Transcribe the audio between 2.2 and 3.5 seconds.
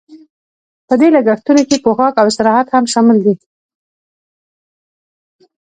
استراحت هم شامل دي